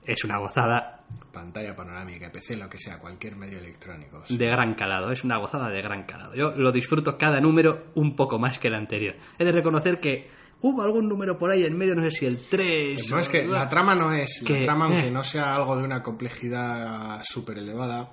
[0.04, 0.96] es una gozada
[1.32, 4.22] Pantalla panorámica, PC, lo que sea, cualquier medio electrónico.
[4.26, 4.36] Sí.
[4.36, 5.10] de gran calado.
[5.12, 6.34] Es una gozada de gran calado.
[6.34, 9.16] Yo lo disfruto cada número un poco más que el anterior.
[9.38, 10.28] He de reconocer que
[10.60, 13.10] hubo algún número por ahí en medio, no sé si el 3.
[13.10, 14.42] No es que la trama no es.
[14.44, 15.10] Que- la trama, aunque eh.
[15.10, 18.10] no sea algo de una complejidad súper elevada,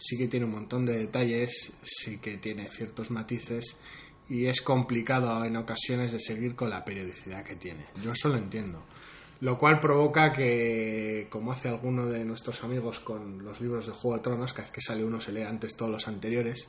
[0.00, 3.76] sí que tiene un montón de detalles, sí que tiene ciertos matices
[4.28, 7.84] y es complicado en ocasiones de seguir con la periodicidad que tiene.
[8.02, 8.82] Yo eso lo entiendo.
[9.40, 14.16] Lo cual provoca que, como hace alguno de nuestros amigos con los libros de Juego
[14.18, 16.68] de Tronos, que hace que sale uno se lee antes todos los anteriores,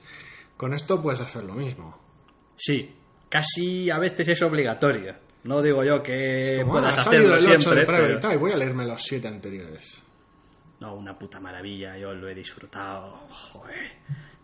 [0.57, 1.97] con esto puedes hacer lo mismo.
[2.55, 2.89] Sí,
[3.29, 5.15] casi a veces es obligatorio.
[5.43, 7.85] No digo yo que Como, puedas "Ah, ha salido hacerlo el 8 siempre, de
[8.17, 10.01] pero- Eye, voy a leerme los siete anteriores.
[10.81, 13.91] No, una puta maravilla, yo lo he disfrutado, joder.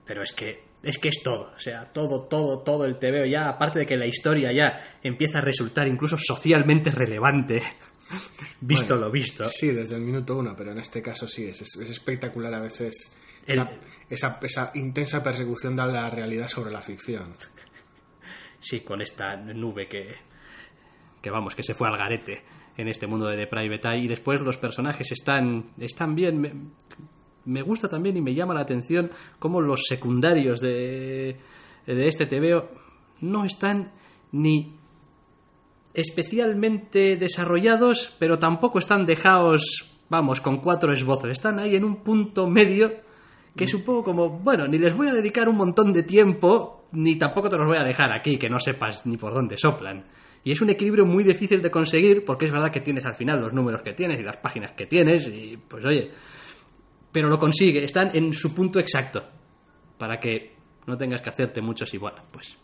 [0.06, 3.50] Pero es que es que es todo, o sea, todo, todo, todo el TVO ya,
[3.50, 7.62] aparte de que la historia ya empieza a resultar incluso socialmente relevante,
[8.62, 9.44] visto Bueno, lo visto.
[9.46, 13.18] Sí, desde el minuto uno, pero en este caso sí, es, es espectacular a veces
[13.48, 13.70] El- esa,
[14.10, 17.36] esa, esa intensa persecución de la realidad sobre la ficción.
[18.60, 20.16] Sí, con esta nube que,
[21.22, 22.44] que vamos, que se fue al garete
[22.78, 23.98] en este mundo de The Private.
[23.98, 26.40] Y después los personajes están, están bien.
[26.40, 26.54] Me,
[27.46, 31.38] me gusta también y me llama la atención cómo los secundarios de,
[31.86, 32.70] de este TVO
[33.22, 33.92] no están
[34.32, 34.76] ni
[35.94, 41.32] especialmente desarrollados, pero tampoco están dejados, vamos, con cuatro esbozos.
[41.32, 42.92] Están ahí en un punto medio
[43.56, 46.86] que es un poco como, bueno, ni les voy a dedicar un montón de tiempo,
[46.92, 50.06] ni tampoco te los voy a dejar aquí, que no sepas ni por dónde soplan.
[50.44, 53.40] Y es un equilibrio muy difícil de conseguir, porque es verdad que tienes al final
[53.42, 56.12] los números que tienes y las páginas que tienes, y pues oye,
[57.12, 59.24] pero lo consigue, están en su punto exacto,
[59.98, 62.58] para que no tengas que hacerte muchos y bueno, pues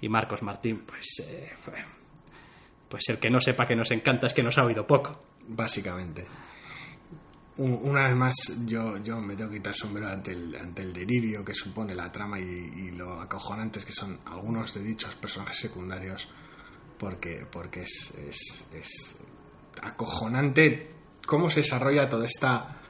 [0.00, 1.50] Y Marcos Martín, pues, eh,
[2.88, 5.20] pues el que no sepa que nos encanta es que nos ha oído poco.
[5.48, 6.24] Básicamente.
[7.56, 8.34] Un- Una vez más,
[8.66, 12.10] yo, yo me tengo que quitar sombrero ante el, ante el delirio que supone la
[12.12, 16.28] trama y, y lo acojonantes que son algunos de dichos personajes secundarios,
[16.98, 19.16] porque, porque es, es, es
[19.82, 20.90] acojonante
[21.26, 22.80] cómo se desarrolla toda esta...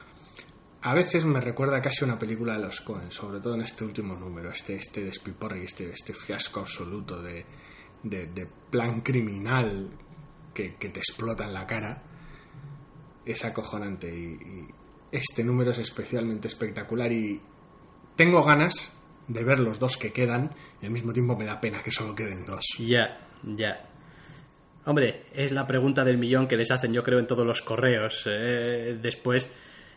[0.82, 3.84] A veces me recuerda casi a una película de los Coen, sobre todo en este
[3.84, 7.46] último número, este, este despiporre y este, este fiasco absoluto de,
[8.02, 9.88] de, plan criminal
[10.52, 12.02] que, que te explota en la cara
[13.24, 14.66] es acojonante y
[15.10, 17.40] este número es especialmente espectacular y
[18.16, 18.92] tengo ganas
[19.28, 22.14] de ver los dos que quedan y al mismo tiempo me da pena que solo
[22.14, 22.64] queden dos.
[22.78, 23.93] Ya, ya.
[24.86, 28.26] Hombre, es la pregunta del millón que les hacen, yo creo, en todos los correos.
[28.30, 29.50] eh, después,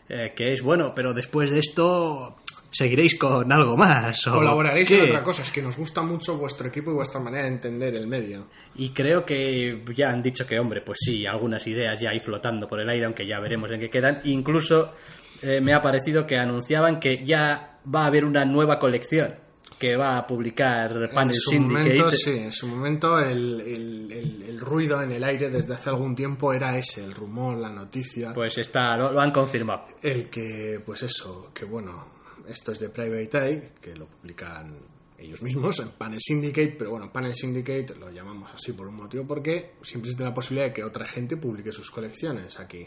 [0.08, 2.36] eh, que es, bueno, pero después de esto,
[2.70, 4.26] ¿seguiréis con algo más?
[4.26, 7.44] o Colaboraréis en otra cosa, es que nos gusta mucho vuestro equipo y vuestra manera
[7.44, 8.46] de entender el medio.
[8.76, 12.66] Y creo que ya han dicho que, hombre, pues sí, algunas ideas ya hay flotando
[12.66, 14.20] por el aire, aunque ya veremos en qué quedan.
[14.24, 14.94] Incluso
[15.42, 19.47] eh, me ha parecido que anunciaban que ya va a haber una nueva colección
[19.78, 21.84] que va a publicar Panel en su Syndicate.
[21.88, 25.88] momento, sí, en su momento el, el- el- el ruido en el aire desde hace
[25.90, 28.32] algún tiempo era ese, el rumor, la noticia.
[28.34, 29.84] Pues está, lo, lo han confirmado.
[30.02, 32.06] El que, pues eso, que bueno,
[32.48, 34.76] esto es de Private Eye, que lo publican
[35.16, 39.24] ellos mismos en Panel Syndicate, pero bueno, Panel Syndicate lo llamamos así por un motivo,
[39.26, 42.86] porque siempre existe la posibilidad de que otra gente publique sus colecciones aquí.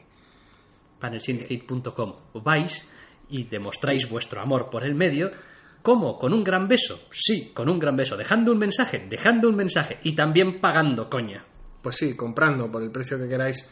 [0.99, 2.85] panelsyndicate.com vais
[3.29, 5.31] y demostráis vuestro amor por el medio.
[5.81, 6.17] ¿Cómo?
[6.17, 7.07] ¿Con un gran beso?
[7.11, 8.15] Sí, con un gran beso.
[8.15, 9.99] Dejando un mensaje, dejando un mensaje.
[10.03, 11.43] Y también pagando, coña.
[11.81, 13.67] Pues sí, comprando por el precio que queráis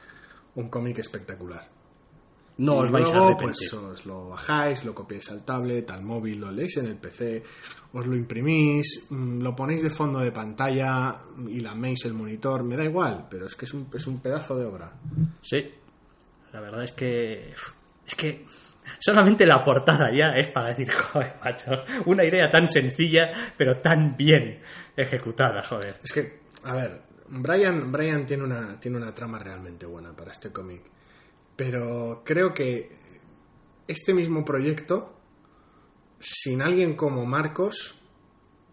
[0.56, 1.70] un cómic espectacular.
[2.58, 3.70] No Y os vais a luego, arrepentir.
[3.70, 7.42] Pues os lo bajáis, lo copiáis al tablet, al móvil, lo leéis en el PC,
[7.94, 12.76] os lo imprimís, mm, lo ponéis de fondo de pantalla y laméis el monitor, me
[12.76, 14.92] da igual, pero es que es un, es un pedazo de obra.
[15.42, 15.72] Sí.
[16.52, 17.54] La verdad es que.
[18.06, 18.46] Es que.
[18.98, 21.72] Solamente la portada ya es para decir, joder, macho.
[22.06, 24.62] Una idea tan sencilla, pero tan bien
[24.96, 26.00] ejecutada, joder.
[26.04, 30.82] Es que, a ver, Brian, tiene, una, tiene una trama realmente buena para este cómic,
[31.56, 32.98] pero creo que
[33.88, 35.20] este mismo proyecto,
[36.20, 37.96] sin alguien como Marcos,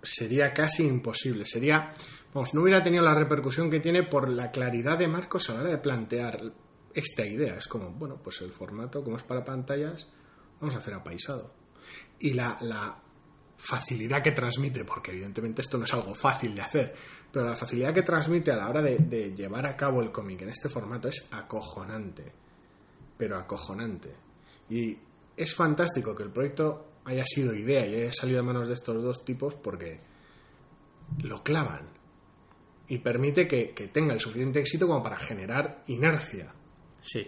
[0.03, 1.45] sería casi imposible.
[1.47, 1.93] Sería,
[2.33, 5.61] vamos, no hubiera tenido la repercusión que tiene por la claridad de Marcos a la
[5.61, 6.41] hora de plantear
[6.97, 7.57] esta idea.
[7.57, 10.09] Es como, bueno, pues el formato, como es para pantallas,
[10.59, 11.53] vamos a hacer apaisado.
[12.19, 13.03] Y la,
[13.59, 16.95] facilidad que transmite, porque evidentemente esto no es algo fácil de hacer,
[17.33, 20.51] pero la facilidad que transmite a la hora de, llevar a cabo el cómic en
[20.51, 22.33] este formato es acojonante,
[23.17, 24.15] pero acojonante.
[24.69, 24.99] Y
[25.37, 29.03] es fantástico que el proyecto haya sido idea y haya salido de manos de estos
[29.03, 30.01] dos tipos porque
[31.23, 31.89] lo clavan
[32.89, 36.53] y permite que, que tenga el suficiente éxito como para generar inercia.
[37.07, 37.27] Sí.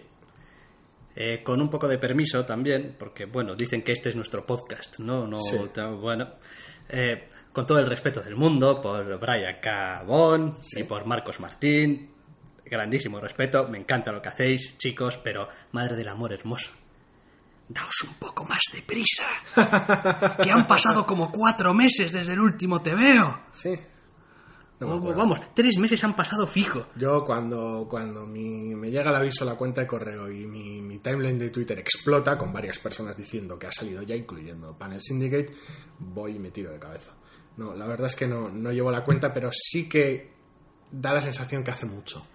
[1.15, 4.99] Eh, con un poco de permiso también, porque bueno, dicen que este es nuestro podcast,
[4.99, 5.25] ¿no?
[5.27, 5.57] no Sí.
[5.99, 6.35] bueno,
[6.87, 10.03] eh, con todo el respeto del mundo por Brian K.
[10.03, 12.11] Vaughan y por Marcos Martín,
[12.63, 16.71] grandísimo respeto, me encanta lo que hacéis, chicos, pero madre del amor hermoso.
[17.67, 19.27] Daos un poco más de prisa.
[20.43, 23.41] que han pasado como cuatro meses desde el último te veo.
[23.51, 23.77] Sí.
[24.79, 25.17] No me acuerdo.
[25.19, 26.87] vamos, tres meses han pasado fijo.
[26.95, 30.81] Yo cuando, cuando mi- me llega el aviso a la cuenta de correo y mi,
[30.81, 35.01] mi timeline de Twitter explota con varias personas diciendo que ha salido ya, incluyendo Panel
[35.01, 35.53] Syndicate,
[35.99, 37.11] voy y me tiro de cabeza.
[37.57, 40.31] No, la verdad es que no, no llevo la cuenta, pero sí que
[40.91, 42.25] da la sensación que hace mucho.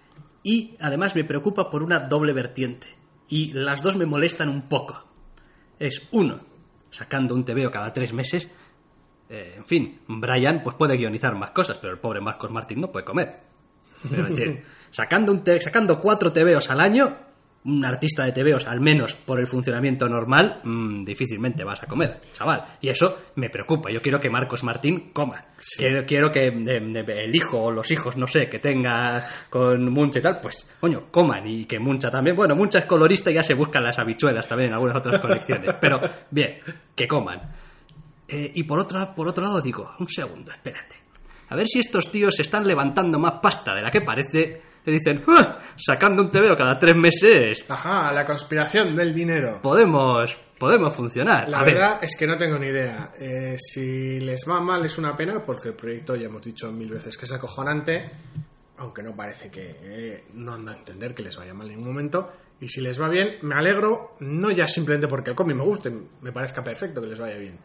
[0.43, 2.87] Y además me preocupa por una doble vertiente.
[3.27, 5.03] Y las dos me molestan un poco.
[5.79, 6.41] Es uno,
[6.91, 8.51] sacando un TVO cada tres meses.
[9.29, 12.91] Eh, en fin, Brian pues puede guionizar más cosas, pero el pobre Marcos Martín no
[12.91, 13.39] puede comer.
[14.09, 17.17] Pero, es decir, sacando, un te- sacando cuatro TVOs al año,
[17.63, 22.21] un artista de TVOs, al menos por el funcionamiento normal, mm, difícilmente vas a comer,
[22.31, 22.63] chaval.
[22.81, 23.89] Y eso me preocupa.
[23.91, 25.45] Yo quiero que Marcos Martín coma.
[25.75, 30.21] Quiero, quiero que el hijo o los hijos, no sé, que tenga con Muncha y
[30.21, 31.47] tal, pues, coño, coman.
[31.47, 32.35] Y que Muncha también.
[32.35, 35.73] Bueno, Muncha es colorista y ya se buscan las habichuelas también en algunas otras colecciones.
[35.81, 36.59] Pero, bien,
[36.95, 37.41] que coman.
[38.27, 40.95] Eh, y por, otra, por otro lado digo, un segundo, espérate.
[41.49, 44.61] A ver si estos tíos se están levantando más pasta de la que parece.
[44.85, 49.59] Le dicen, "Ah, sacando un TVO cada tres meses, Ajá, la conspiración del dinero.
[49.61, 51.49] podemos, podemos funcionar.
[51.49, 53.11] La A ver, verdad es que no tengo ni idea.
[53.19, 56.89] Eh, si les va mal es una pena porque el proyecto ya hemos dicho mil
[56.91, 58.11] veces que es acojonante,
[58.77, 61.87] aunque no parece que eh, no anda a entender que les vaya mal en ningún
[61.93, 62.31] momento.
[62.61, 65.91] Y si les va bien, me alegro, no ya simplemente porque el cómic me guste,
[66.21, 67.57] me parezca perfecto que les vaya bien,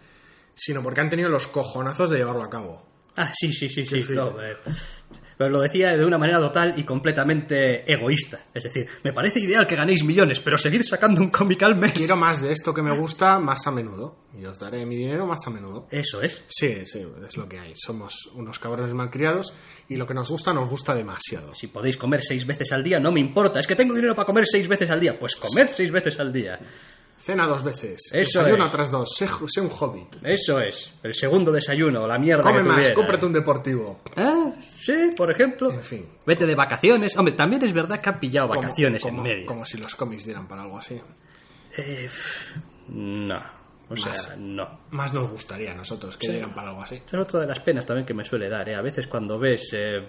[0.61, 2.87] sino porque han tenido los cojonazos de llevarlo a cabo.
[3.16, 4.03] Ah, sí, sí, sí, sí.
[4.11, 4.35] no,
[5.40, 8.49] pero lo decía de una manera total y completamente egoísta.
[8.53, 11.94] Es decir, me parece ideal que ganéis millones, pero seguid sacando un cómic al mes.
[11.94, 14.16] Quiero más de esto que me gusta más a menudo.
[14.38, 15.87] Y os daré mi dinero más a menudo.
[15.90, 16.44] Eso es.
[16.46, 17.73] Sí, sí, es lo que hay.
[17.75, 19.55] Somos unos cabrones malcriados
[19.88, 21.55] y lo que nos gusta nos gusta demasiado.
[21.55, 23.61] Si podéis comer seis veces al día, no me importa.
[23.61, 25.18] Es que tengo dinero para comer seis veces al día.
[25.18, 26.61] Pues comed seis veces al día.
[27.22, 28.00] Cena dos veces.
[28.14, 28.72] Eso Desayuno es.
[28.72, 29.14] tras dos.
[29.14, 30.16] Sé, sé un hobbit.
[30.24, 30.94] Eso es.
[31.02, 32.94] El segundo desayuno, la mierda Come que más, tuviera.
[32.94, 34.00] cómprate un deportivo.
[34.16, 35.70] Ah, sí, por ejemplo.
[35.70, 36.06] En fin.
[36.26, 37.14] Vete de vacaciones.
[37.18, 39.46] Hombre, también es verdad que han pillado Como- vacaciones como, en medio.
[39.46, 40.98] Como si los cómics dieran para algo así.
[41.76, 42.09] Eh,
[42.88, 43.38] no.
[43.90, 44.38] O sea, Más.
[44.38, 44.80] no.
[44.90, 46.33] Más nos gustaría a nosotros que Sí.
[46.33, 46.94] dieran para algo así.
[46.94, 48.68] Esa es otra de las penas también que me suele dar.
[48.68, 48.76] ¿eh?
[48.76, 50.09] A veces cuando ves, eh,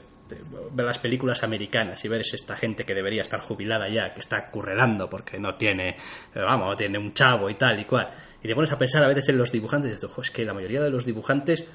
[0.71, 4.49] ves las películas americanas y ves esta gente que debería estar jubilada ya, que está
[4.49, 5.97] currelando porque no tiene,
[6.35, 8.09] vamos, no tiene un chavo y tal y cual.
[8.43, 10.45] Y te pones a pensar a veces en los dibujantes y dices, "Jo, es que
[10.45, 11.65] la mayoría de los dibujantes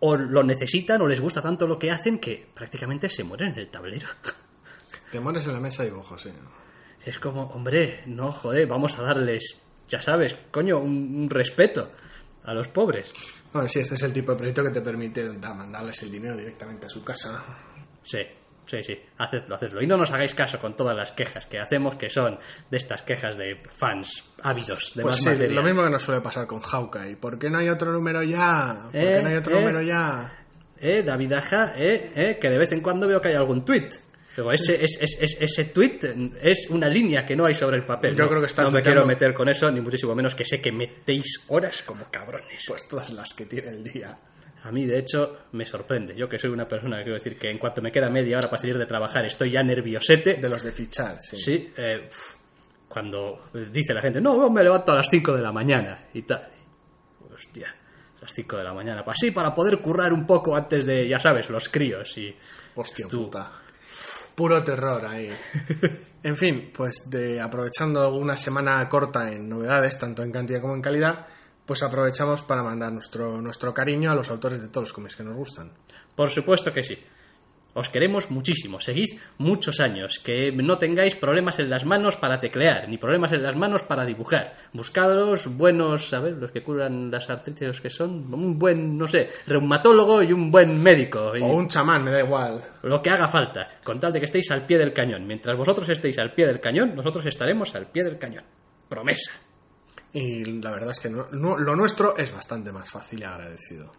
[0.00, 3.58] o lo necesitan o les gusta tanto lo que hacen que prácticamente se mueren en
[3.58, 4.06] el tablero.
[5.10, 6.30] Te mueres en la mesa de dibujos, sí.
[7.04, 11.92] Es como, hombre, no, joder, vamos a darles, ya sabes, coño, un, un respeto
[12.46, 13.12] a los pobres.
[13.52, 16.36] Bueno, sí, este es el tipo de proyecto que te permite da- mandarles el dinero
[16.36, 17.42] directamente a su casa.
[18.02, 18.18] Sí,
[18.66, 19.82] sí, sí, hacedlo, hacedlo.
[19.82, 22.38] Y no nos hagáis caso con todas las quejas que hacemos, que son
[22.70, 25.54] de estas quejas de fans ávidos de Pues más sí, material.
[25.54, 27.16] lo mismo que nos suele pasar con Hawkeye.
[27.16, 28.82] ¿Por qué no hay otro número ya?
[28.92, 29.60] ¿Por Eh, qué no hay otro eh.
[29.60, 30.32] número ya?
[30.78, 33.94] Eh, David Aja, eh, eh, que de vez en cuando veo que hay algún tuit.
[34.36, 35.98] Luego, ese, es, es- es- ese tweet
[36.42, 38.14] es una línea que no hay sobre el papel.
[38.14, 38.28] Yo ¿no?
[38.28, 40.70] creo que está No me quiero meter con eso, ni muchísimo menos que sé que
[40.72, 42.64] metéis horas como cabrones.
[42.68, 44.18] Pues todas las que tiene el día.
[44.62, 46.14] A mí, de hecho, me sorprende.
[46.16, 48.48] Yo que soy una persona que quiero decir que en cuanto me queda media hora
[48.50, 50.34] para salir de trabajar estoy ya nerviosete.
[50.34, 51.36] De los de fichar, sí.
[51.38, 52.08] Sí, eh,
[52.88, 56.48] cuando dice la gente, no, me levanto a las 5 de la mañana y tal.
[57.32, 59.04] Hostia, a las 5 de la mañana.
[59.04, 62.34] Pues sí, para poder currar un poco antes de, ya sabes, los críos y...
[62.74, 63.24] Hostia Tú.
[63.26, 63.52] puta.
[64.34, 65.30] Puro terror ahí.
[66.22, 70.82] en fin, pues de aprovechando una semana corta en novedades, tanto en cantidad como en
[70.82, 71.26] calidad,
[71.64, 75.24] pues aprovechamos para mandar nuestro, nuestro cariño a los autores de todos los cómics que
[75.24, 75.72] nos gustan.
[76.14, 76.98] Por supuesto que sí.
[77.78, 78.80] Os queremos muchísimo.
[78.80, 80.18] Seguid muchos años.
[80.18, 84.04] Que no tengáis problemas en las manos para teclear, ni problemas en las manos para
[84.06, 84.54] dibujar.
[84.72, 89.06] Buscados buenos, a ver, los que curan las artritis, los que son un buen, no
[89.06, 91.36] sé, reumatólogo y un buen médico.
[91.36, 92.62] Y O un chamán, me da igual.
[92.82, 95.26] Lo que haga falta, con tal de que estéis al pie del cañón.
[95.26, 98.44] Mientras vosotros estéis al pie del cañón, nosotros estaremos al pie del cañón.
[98.88, 99.32] Promesa.
[100.12, 103.92] Y la verdad es que no- no- lo nuestro es bastante más fácil y agradecido.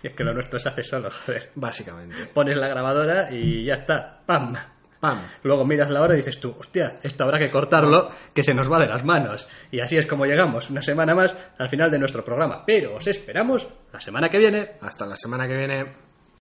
[0.00, 1.50] Si es que lo nuestro se hace solo, joder.
[1.54, 2.26] Básicamente.
[2.32, 4.20] Pones la grabadora y ya está.
[4.26, 4.54] ¡Pam!
[5.00, 5.22] Pam.
[5.44, 8.70] Luego miras la hora y dices tú, hostia, esto habrá que cortarlo, que se nos
[8.70, 9.48] va de las manos.
[9.70, 12.64] Y así es como llegamos, una semana más, al final de nuestro programa.
[12.66, 14.72] Pero os esperamos la semana que viene.
[14.82, 16.09] Hasta la semana que viene.